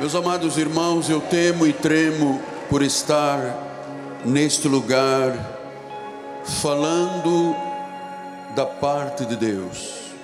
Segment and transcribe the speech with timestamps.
[0.00, 5.36] Meus amados irmãos, eu temo e tremo por estar neste lugar
[6.42, 7.54] falando
[8.56, 10.14] da parte de Deus.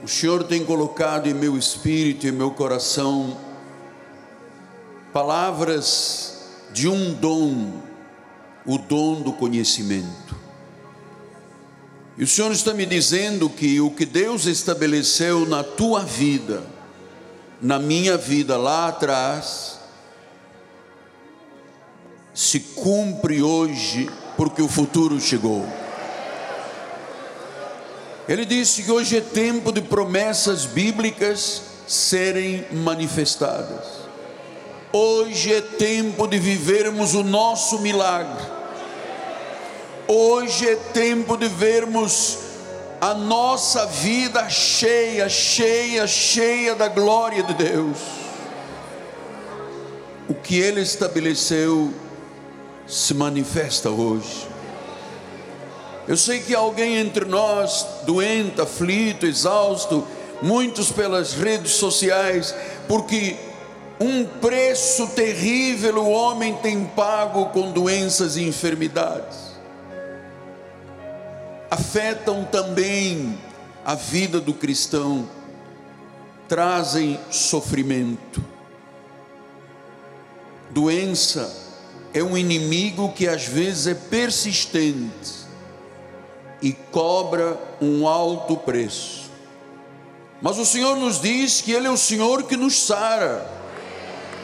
[0.00, 3.36] O Senhor tem colocado em meu espírito e em meu coração
[5.12, 7.82] palavras de um dom,
[8.64, 10.36] o dom do conhecimento.
[12.16, 16.62] E o Senhor está me dizendo que o que Deus estabeleceu na tua vida,
[17.62, 19.78] na minha vida lá atrás,
[22.34, 25.64] se cumpre hoje, porque o futuro chegou.
[28.28, 34.02] Ele disse que hoje é tempo de promessas bíblicas serem manifestadas.
[34.92, 38.42] Hoje é tempo de vivermos o nosso milagre.
[40.08, 42.38] Hoje é tempo de vermos
[43.02, 47.98] a nossa vida cheia, cheia, cheia da glória de Deus.
[50.28, 51.92] O que Ele estabeleceu
[52.86, 54.46] se manifesta hoje.
[56.06, 60.06] Eu sei que alguém entre nós, doente, aflito, exausto,
[60.40, 62.54] muitos pelas redes sociais,
[62.86, 63.34] porque
[63.98, 69.51] um preço terrível o homem tem pago com doenças e enfermidades
[71.72, 73.38] afetam também
[73.82, 75.26] a vida do cristão,
[76.46, 78.44] trazem sofrimento.
[80.68, 81.50] Doença
[82.12, 85.46] é um inimigo que às vezes é persistente
[86.60, 89.30] e cobra um alto preço.
[90.42, 93.50] Mas o Senhor nos diz que Ele é o Senhor que nos sara,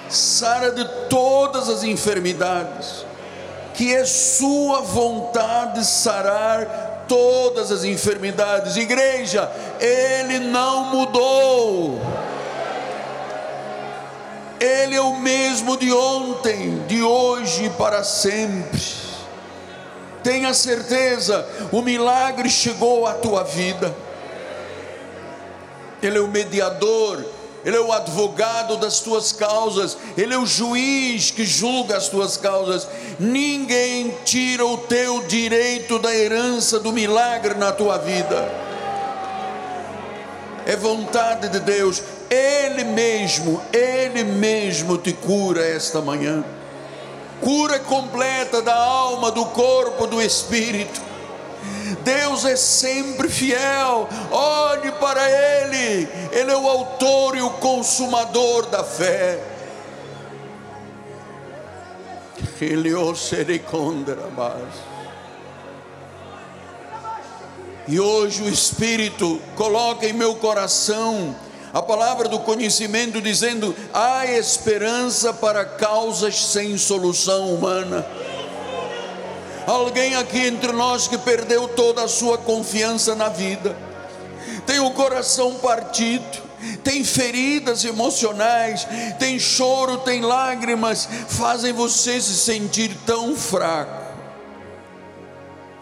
[0.08, 3.04] sara de todas as enfermidades,
[3.74, 8.76] que é Sua vontade sarar todas as enfermidades.
[8.76, 12.00] Igreja, Ele não mudou.
[14.60, 18.80] Ele é o mesmo de ontem, de hoje e para sempre.
[20.22, 23.94] Tenha certeza, o milagre chegou à tua vida.
[26.02, 27.24] Ele é o mediador
[27.68, 32.34] ele é o advogado das tuas causas, Ele é o juiz que julga as tuas
[32.34, 32.88] causas.
[33.18, 38.50] Ninguém tira o teu direito da herança do milagre na tua vida.
[40.64, 46.42] É vontade de Deus, Ele mesmo, Ele mesmo te cura esta manhã.
[47.42, 51.07] Cura completa da alma, do corpo, do espírito
[52.04, 54.08] Deus é sempre fiel.
[54.30, 59.38] Olhe para Ele, Ele é o autor e o consumador da fé.
[62.60, 63.14] Ele o
[67.86, 71.34] E hoje o Espírito coloca em meu coração
[71.72, 78.04] a palavra do conhecimento, dizendo: há esperança para causas sem solução humana
[79.68, 83.76] alguém aqui entre nós que perdeu toda a sua confiança na vida,
[84.66, 86.42] tem o coração partido,
[86.82, 88.86] tem feridas emocionais,
[89.18, 94.08] tem choro, tem lágrimas, fazem você se sentir tão fraco.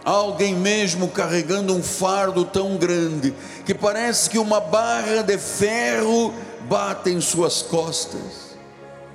[0.04, 6.32] alguém mesmo carregando um fardo tão grande que parece que uma barra de ferro
[6.68, 8.46] bate em suas costas.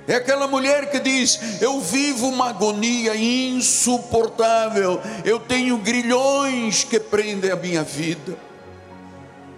[0.06, 7.50] É aquela mulher que diz: Eu vivo uma agonia insuportável, eu tenho grilhões que prendem
[7.50, 8.36] a minha vida.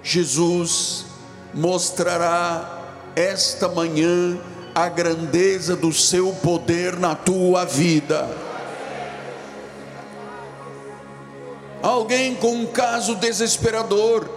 [0.03, 1.07] Jesus
[1.55, 2.83] mostrará
[3.17, 4.39] esta manhã
[4.75, 8.29] a grandeza do seu poder na tua vida.
[11.81, 14.29] Alguém com um caso desesperador,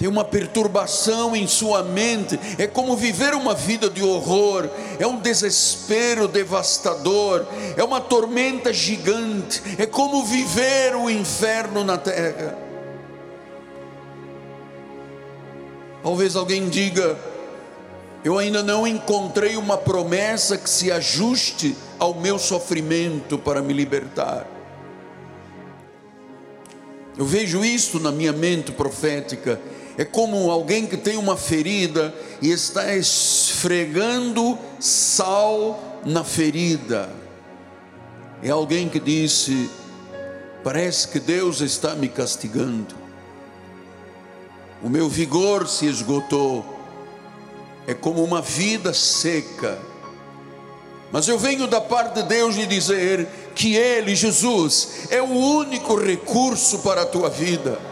[0.00, 4.66] tem uma perturbação em sua mente, é como viver uma vida de horror,
[4.98, 7.44] é um desespero devastador,
[7.76, 12.56] é uma tormenta gigante, é como viver o inferno na terra.
[16.02, 17.18] Talvez alguém diga:
[18.24, 24.46] Eu ainda não encontrei uma promessa que se ajuste ao meu sofrimento para me libertar.
[27.18, 29.60] Eu vejo isso na minha mente profética
[29.96, 37.10] é como alguém que tem uma ferida e está esfregando sal na ferida.
[38.42, 39.68] É alguém que disse:
[40.64, 42.94] Parece que Deus está me castigando.
[44.82, 46.64] O meu vigor se esgotou.
[47.86, 49.78] É como uma vida seca.
[51.12, 55.96] Mas eu venho da parte de Deus lhe dizer que Ele, Jesus, é o único
[55.96, 57.89] recurso para a tua vida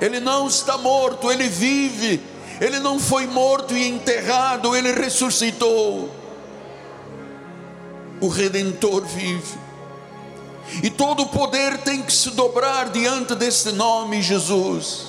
[0.00, 2.22] ele não está morto, ele vive.
[2.60, 6.10] Ele não foi morto e enterrado, ele ressuscitou.
[8.20, 9.58] O Redentor vive.
[10.82, 15.06] E todo o poder tem que se dobrar diante desse nome, Jesus.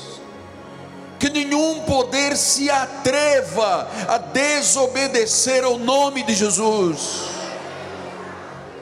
[1.20, 7.24] Que nenhum poder se atreva a desobedecer ao nome de Jesus.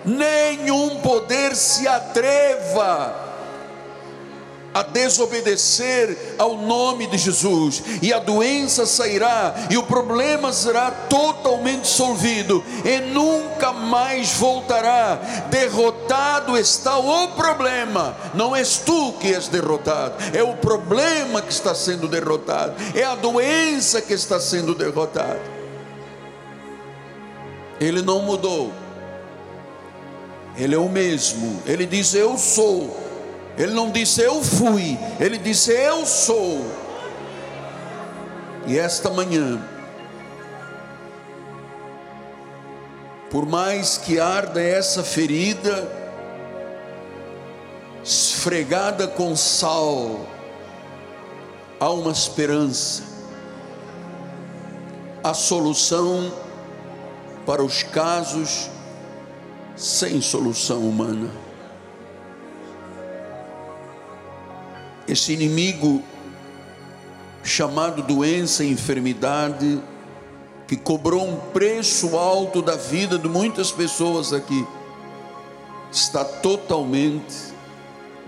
[0.04, 3.25] Nenhum poder se atreva
[4.76, 11.88] a desobedecer ao nome de Jesus, e a doença sairá, e o problema será totalmente
[11.88, 15.16] solvido, e nunca mais voltará.
[15.50, 21.74] Derrotado está o problema, não és tu que és derrotado, é o problema que está
[21.74, 25.40] sendo derrotado, é a doença que está sendo derrotada.
[27.80, 28.74] Ele não mudou,
[30.58, 33.05] ele é o mesmo, ele diz: Eu sou
[33.58, 36.66] ele não disse eu fui, ele disse eu sou.
[38.68, 39.62] E esta manhã,
[43.30, 45.88] por mais que arda essa ferida,
[48.04, 50.26] esfregada com sal,
[51.80, 53.04] há uma esperança,
[55.24, 56.32] a solução
[57.46, 58.70] para os casos
[59.76, 61.45] sem solução humana.
[65.16, 66.04] Esse inimigo
[67.42, 69.82] chamado doença e enfermidade,
[70.68, 74.68] que cobrou um preço alto da vida de muitas pessoas aqui,
[75.90, 77.34] está totalmente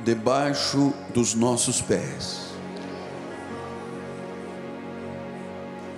[0.04, 2.48] debaixo dos nossos pés.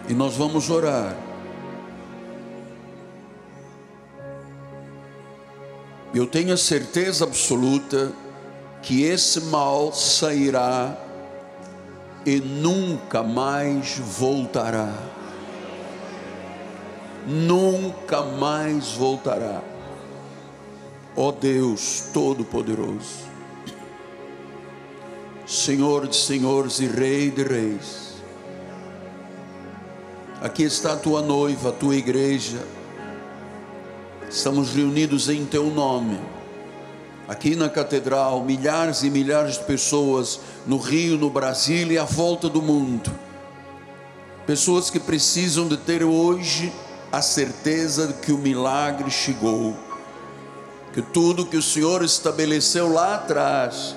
[0.07, 1.15] E nós vamos orar.
[6.15, 8.11] Eu tenho a certeza absoluta
[8.81, 10.97] que esse mal sairá
[12.25, 14.93] e nunca mais voltará.
[17.27, 19.61] Nunca mais voltará.
[21.15, 23.27] Ó oh Deus Todo-Poderoso,
[25.45, 28.13] Senhor de senhores e Rei de reis,
[30.41, 32.63] aqui está a tua noiva, a tua igreja,
[34.29, 36.19] estamos reunidos em teu nome
[37.29, 42.49] aqui na catedral, milhares e milhares de pessoas no Rio, no Brasil e à volta
[42.49, 43.11] do mundo.
[44.47, 46.73] Pessoas que precisam de ter hoje
[47.11, 49.77] a certeza de que o milagre chegou,
[50.91, 53.95] que tudo que o Senhor estabeleceu lá atrás,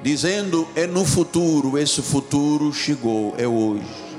[0.00, 4.14] dizendo é no futuro, esse futuro chegou, é hoje.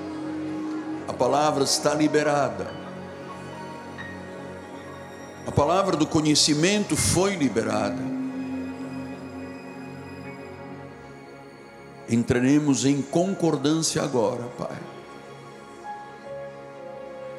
[1.08, 2.68] A palavra está liberada.
[5.48, 8.16] A palavra do conhecimento foi liberada.
[12.10, 14.78] Entraremos em concordância agora, Pai.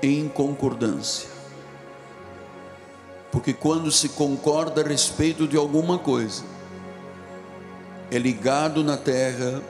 [0.03, 1.29] Em concordância.
[3.31, 6.45] Porque quando se concorda a respeito de alguma coisa,
[8.11, 9.63] é ligado na terra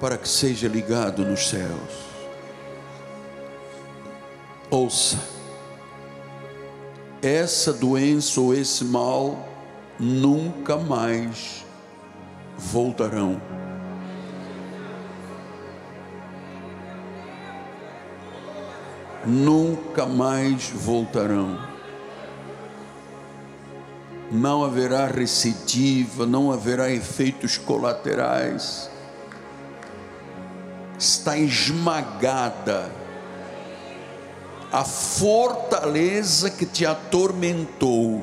[0.00, 2.08] para que seja ligado nos céus.
[4.70, 5.18] Ouça,
[7.22, 9.48] essa doença ou esse mal
[9.98, 11.64] nunca mais
[12.58, 13.40] voltarão.
[19.24, 21.58] Nunca mais voltarão.
[24.30, 28.90] Não haverá recidiva, não haverá efeitos colaterais.
[30.98, 32.90] Está esmagada
[34.70, 38.22] a fortaleza que te atormentou,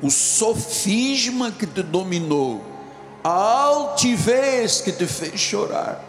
[0.00, 2.69] o sofisma que te dominou,
[3.22, 6.02] a altivez que te fez chorar,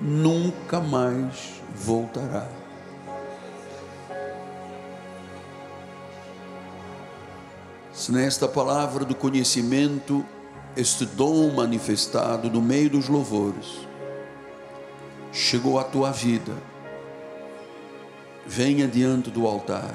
[0.00, 2.46] nunca mais voltará.
[7.92, 10.24] Se nesta palavra do conhecimento,
[10.76, 13.88] este dom manifestado no meio dos louvores,
[15.32, 16.52] chegou à tua vida,
[18.46, 19.94] venha diante do altar.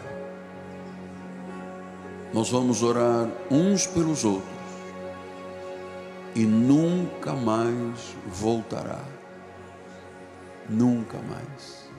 [2.33, 4.58] Nós vamos orar uns pelos outros
[6.35, 9.03] e nunca mais voltará.
[10.69, 11.89] Nunca mais.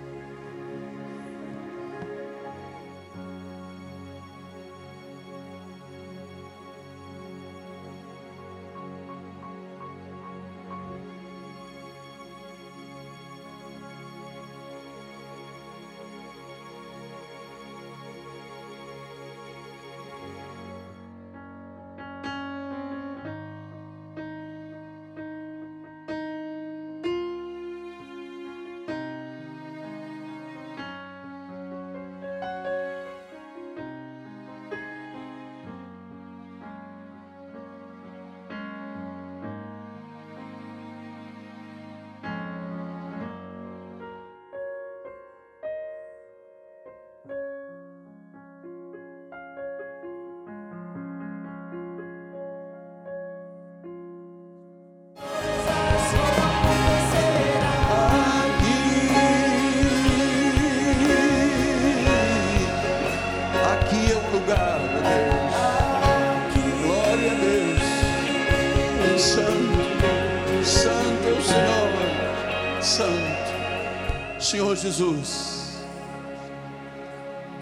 [74.50, 75.76] Senhor Jesus,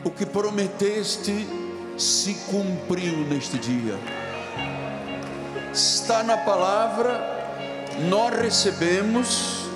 [0.02, 1.46] o que prometeste
[1.98, 3.94] se cumpriu neste dia.
[5.70, 7.20] Está na palavra,
[8.08, 9.68] nós recebemos,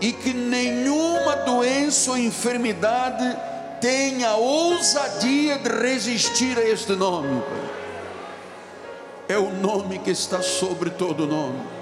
[0.00, 3.36] e que nenhuma doença ou enfermidade
[3.80, 7.44] tenha ousadia de resistir a este nome.
[9.28, 11.79] É o nome que está sobre todo nome.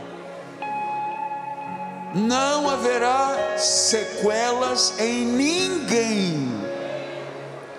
[2.15, 6.49] Não haverá sequelas em ninguém,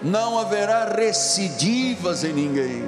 [0.02, 2.88] não haverá recidivas em ninguém.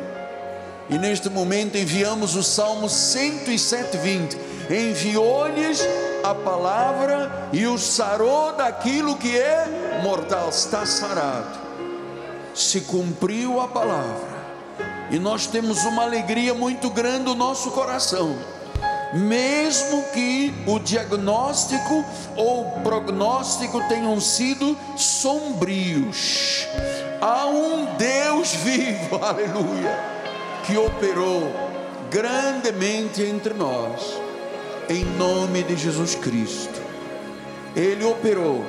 [0.89, 4.37] E neste momento enviamos o Salmo 107, 20.
[4.69, 5.81] Enviou-lhes
[6.23, 11.59] a palavra e o sarou daquilo que é mortal, está sarado.
[12.53, 14.29] Se cumpriu a palavra,
[15.09, 18.37] e nós temos uma alegria muito grande no nosso coração,
[19.13, 26.67] mesmo que o diagnóstico ou o prognóstico tenham sido sombrios,
[27.19, 29.99] há um Deus vivo, aleluia,
[30.65, 31.51] que operou
[32.09, 34.19] grandemente entre nós
[34.89, 36.81] em nome de Jesus Cristo.
[37.75, 38.65] Ele operou,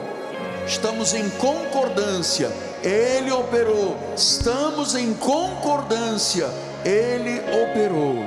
[0.66, 2.52] estamos em concordância,
[2.84, 6.48] Ele operou, estamos em concordância,
[6.84, 8.24] Ele operou,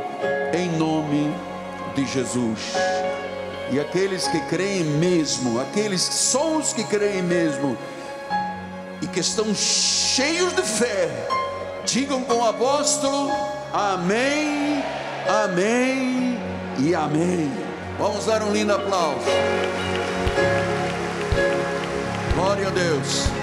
[0.54, 1.55] em nome de
[2.04, 2.74] Jesus.
[3.72, 7.78] E aqueles que creem mesmo, aqueles são os que creem mesmo,
[9.02, 11.10] e que estão cheios de fé,
[11.86, 13.30] digam com o apóstolo:
[13.72, 14.84] Amém,
[15.28, 16.40] Amém
[16.80, 17.52] e Amém.
[17.98, 19.26] Vamos dar um lindo aplauso.
[22.36, 23.35] Glória a Deus.